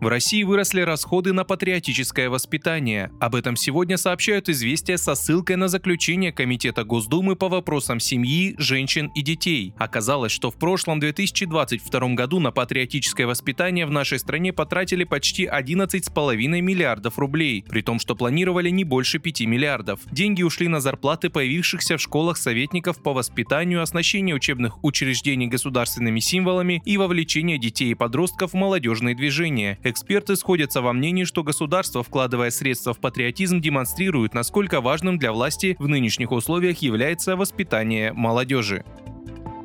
В 0.00 0.06
России 0.06 0.44
выросли 0.44 0.80
расходы 0.80 1.32
на 1.32 1.42
патриотическое 1.42 2.30
воспитание. 2.30 3.10
Об 3.18 3.34
этом 3.34 3.56
сегодня 3.56 3.96
сообщают 3.96 4.48
известия 4.48 4.96
со 4.96 5.16
ссылкой 5.16 5.56
на 5.56 5.66
заключение 5.66 6.30
Комитета 6.30 6.84
Госдумы 6.84 7.34
по 7.34 7.48
вопросам 7.48 7.98
семьи, 7.98 8.54
женщин 8.58 9.10
и 9.16 9.22
детей. 9.22 9.74
Оказалось, 9.76 10.30
что 10.30 10.52
в 10.52 10.54
прошлом 10.54 11.00
2022 11.00 12.14
году 12.14 12.38
на 12.38 12.52
патриотическое 12.52 13.26
воспитание 13.26 13.86
в 13.86 13.90
нашей 13.90 14.20
стране 14.20 14.52
потратили 14.52 15.02
почти 15.02 15.46
11,5 15.46 16.36
миллиардов 16.36 17.18
рублей, 17.18 17.64
при 17.68 17.82
том, 17.82 17.98
что 17.98 18.14
планировали 18.14 18.70
не 18.70 18.84
больше 18.84 19.18
5 19.18 19.40
миллиардов. 19.46 19.98
Деньги 20.12 20.44
ушли 20.44 20.68
на 20.68 20.78
зарплаты 20.78 21.28
появившихся 21.28 21.96
в 21.96 22.00
школах 22.00 22.36
советников 22.36 23.02
по 23.02 23.12
воспитанию, 23.12 23.82
оснащение 23.82 24.36
учебных 24.36 24.84
учреждений 24.84 25.48
государственными 25.48 26.20
символами 26.20 26.82
и 26.84 26.96
вовлечение 26.96 27.58
детей 27.58 27.90
и 27.90 27.94
подростков 27.94 28.52
в 28.52 28.54
молодежные 28.54 29.16
движения. 29.16 29.76
Эксперты 29.88 30.36
сходятся 30.36 30.82
во 30.82 30.92
мнении, 30.92 31.24
что 31.24 31.42
государство, 31.42 32.02
вкладывая 32.02 32.50
средства 32.50 32.92
в 32.92 32.98
патриотизм, 32.98 33.58
демонстрирует, 33.58 34.34
насколько 34.34 34.82
важным 34.82 35.18
для 35.18 35.32
власти 35.32 35.76
в 35.78 35.88
нынешних 35.88 36.30
условиях 36.30 36.82
является 36.82 37.36
воспитание 37.36 38.12
молодежи. 38.12 38.84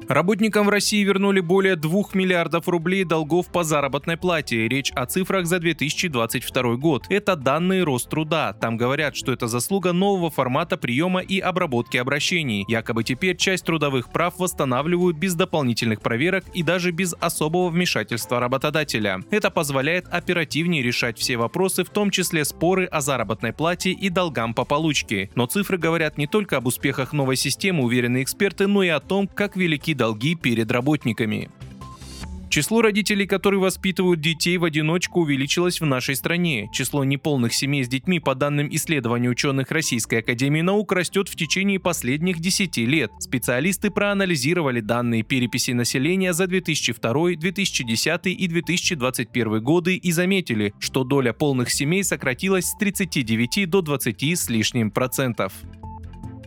Работникам 0.07 0.65
в 0.65 0.69
России 0.69 1.03
вернули 1.03 1.39
более 1.39 1.75
2 1.75 2.03
миллиардов 2.13 2.67
рублей 2.67 3.05
долгов 3.05 3.47
по 3.47 3.63
заработной 3.63 4.17
плате. 4.17 4.67
Речь 4.67 4.91
о 4.91 5.05
цифрах 5.05 5.45
за 5.45 5.59
2022 5.59 6.75
год. 6.75 7.05
Это 7.09 7.35
данные 7.35 7.83
Роструда. 7.83 8.55
Там 8.59 8.75
говорят, 8.75 9.15
что 9.15 9.31
это 9.31 9.47
заслуга 9.47 9.93
нового 9.93 10.29
формата 10.29 10.75
приема 10.75 11.21
и 11.21 11.39
обработки 11.39 11.97
обращений. 11.97 12.65
Якобы 12.67 13.03
теперь 13.03 13.37
часть 13.37 13.65
трудовых 13.65 14.11
прав 14.11 14.37
восстанавливают 14.37 15.17
без 15.17 15.35
дополнительных 15.35 16.01
проверок 16.01 16.43
и 16.53 16.63
даже 16.63 16.91
без 16.91 17.15
особого 17.19 17.69
вмешательства 17.69 18.39
работодателя. 18.39 19.21
Это 19.31 19.49
позволяет 19.51 20.07
оперативнее 20.09 20.83
решать 20.83 21.17
все 21.17 21.37
вопросы, 21.37 21.83
в 21.83 21.89
том 21.89 22.09
числе 22.09 22.43
споры 22.43 22.85
о 22.85 22.99
заработной 22.99 23.53
плате 23.53 23.91
и 23.91 24.09
долгам 24.09 24.53
по 24.53 24.65
получке. 24.65 25.29
Но 25.35 25.45
цифры 25.45 25.77
говорят 25.77 26.17
не 26.17 26.27
только 26.27 26.57
об 26.57 26.67
успехах 26.67 27.13
новой 27.13 27.37
системы, 27.37 27.83
уверены 27.83 28.21
эксперты, 28.21 28.67
но 28.67 28.83
и 28.83 28.89
о 28.89 28.99
том, 28.99 29.27
как 29.27 29.55
велики 29.55 29.92
долги 29.93 30.35
перед 30.35 30.71
работниками. 30.71 31.49
Число 32.53 32.83
родителей, 32.83 33.25
которые 33.25 33.59
воспитывают 33.59 34.21
детей 34.21 34.59
в 34.59 34.63
одиночку, 34.63 35.21
увеличилось 35.21 35.81
в 35.81 35.87
нашей 35.87 36.15
стране. 36.15 36.69
Число 36.71 37.03
неполных 37.03 37.51
семей 37.51 37.83
с 37.83 37.87
детьми, 37.87 38.19
по 38.19 38.35
данным 38.35 38.69
исследования 38.69 39.29
ученых 39.29 39.71
Российской 39.71 40.19
Академии 40.19 40.61
Наук, 40.61 40.91
растет 40.91 41.29
в 41.29 41.35
течение 41.35 41.79
последних 41.79 42.39
10 42.39 42.77
лет. 42.77 43.11
Специалисты 43.17 43.89
проанализировали 43.89 44.81
данные 44.81 45.23
переписи 45.23 45.71
населения 45.71 46.31
за 46.31 46.45
2002, 46.45 47.37
2010 47.37 48.27
и 48.27 48.47
2021 48.47 49.63
годы 49.63 49.95
и 49.95 50.11
заметили, 50.11 50.75
что 50.77 51.03
доля 51.03 51.33
полных 51.33 51.71
семей 51.71 52.03
сократилась 52.03 52.65
с 52.65 52.77
39 52.77 53.67
до 53.67 53.81
20 53.81 54.23
с 54.39 54.49
лишним 54.51 54.91
процентов. 54.91 55.53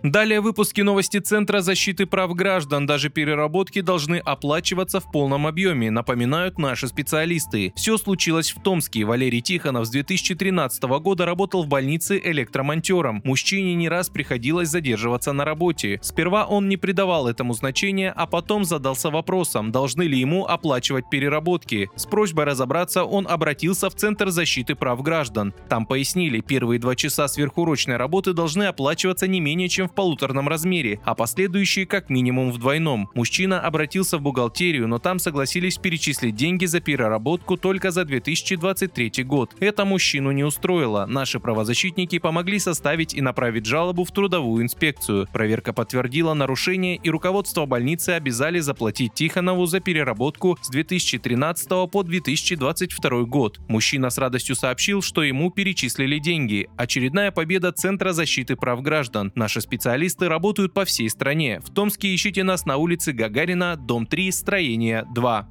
Далее 0.02 0.40
выпуски 0.40 0.82
новости 0.82 1.18
Центра 1.18 1.60
защиты 1.60 2.06
прав 2.06 2.34
граждан. 2.34 2.86
Даже 2.86 3.10
переработки 3.10 3.80
должны 3.80 4.16
оплачиваться 4.16 5.00
в 5.00 5.10
полном 5.10 5.46
объеме, 5.46 5.90
напоминают 5.90 6.58
наши 6.58 6.88
специалисты. 6.88 7.72
Все 7.76 7.96
случилось 7.98 8.52
в 8.52 8.62
Томске. 8.62 9.04
Валерий 9.04 9.40
Тихонов 9.40 9.86
с 9.86 9.90
2013 9.90 10.82
года 11.00 11.24
работал 11.24 11.64
в 11.64 11.68
больнице 11.68 12.20
электромонтером. 12.22 13.22
Мужчине 13.24 13.74
не 13.74 13.88
раз 13.88 14.08
приходилось 14.08 14.68
задерживаться 14.68 15.32
на 15.32 15.44
работе. 15.44 15.98
Сперва 16.02 16.46
он 16.46 16.68
не 16.68 16.76
придавал 16.76 17.28
этому 17.28 17.54
значения, 17.54 18.12
а 18.14 18.26
потом 18.26 18.64
задался 18.64 19.10
вопросом, 19.10 19.72
должны 19.72 20.02
ли 20.02 20.18
ему 20.18 20.46
оплачивать 20.46 21.10
переработки. 21.10 21.90
С 21.96 22.06
просьбой 22.06 22.44
разобраться 22.44 23.04
он 23.04 23.26
обратился 23.28 23.90
в 23.90 23.94
Центр 23.94 24.30
защиты 24.30 24.74
прав 24.74 25.02
граждан. 25.02 25.54
Там 25.68 25.86
пояснили, 25.86 26.40
первые 26.40 26.78
два 26.78 26.94
часа 26.94 27.28
сверхурочной 27.28 27.96
работы 27.96 28.32
должны 28.32 28.64
оплачиваться 28.64 29.26
не 29.26 29.40
менее 29.40 29.68
чем 29.86 29.88
в 29.88 29.94
полуторном 29.94 30.48
размере, 30.48 31.00
а 31.04 31.14
последующие 31.14 31.86
как 31.86 32.10
минимум 32.10 32.50
в 32.52 32.58
двойном. 32.58 33.08
Мужчина 33.14 33.60
обратился 33.60 34.18
в 34.18 34.22
бухгалтерию, 34.22 34.88
но 34.88 34.98
там 34.98 35.18
согласились 35.18 35.78
перечислить 35.78 36.34
деньги 36.34 36.66
за 36.66 36.80
переработку 36.80 37.56
только 37.56 37.90
за 37.90 38.04
2023 38.04 39.24
год. 39.24 39.54
Это 39.60 39.84
мужчину 39.84 40.32
не 40.32 40.44
устроило. 40.44 41.06
Наши 41.06 41.40
правозащитники 41.40 42.18
помогли 42.18 42.58
составить 42.58 43.14
и 43.14 43.20
направить 43.20 43.66
жалобу 43.66 44.04
в 44.04 44.10
трудовую 44.10 44.62
инспекцию. 44.62 45.28
Проверка 45.32 45.72
подтвердила 45.72 46.34
нарушение 46.34 46.96
и 46.96 47.10
руководство 47.10 47.66
больницы 47.66 48.10
обязали 48.10 48.60
заплатить 48.60 49.14
Тихонову 49.14 49.66
за 49.66 49.80
переработку 49.80 50.58
с 50.62 50.68
2013 50.68 51.68
по 51.90 52.02
2022 52.02 53.22
год. 53.22 53.60
Мужчина 53.68 54.10
с 54.10 54.18
радостью 54.18 54.56
сообщил, 54.56 55.02
что 55.02 55.22
ему 55.22 55.50
перечислили 55.50 56.18
деньги. 56.18 56.68
Очередная 56.76 57.30
победа 57.30 57.72
Центра 57.72 58.12
защиты 58.12 58.56
прав 58.56 58.82
граждан. 58.82 59.32
Наши 59.34 59.60
специалисты 59.60 59.75
Специалисты 59.76 60.30
работают 60.30 60.72
по 60.72 60.86
всей 60.86 61.10
стране. 61.10 61.60
В 61.60 61.68
Томске 61.68 62.14
ищите 62.14 62.42
нас 62.44 62.64
на 62.64 62.78
улице 62.78 63.12
Гагарина, 63.12 63.76
дом 63.76 64.06
3, 64.06 64.32
строение 64.32 65.04
2. 65.14 65.48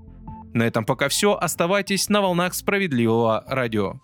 На 0.55 0.63
этом 0.63 0.83
пока 0.83 1.09
все. 1.09 1.37
Оставайтесь 1.39 2.09
на 2.09 2.21
волнах 2.21 2.55
справедливого 2.55 3.43
радио. 3.45 4.01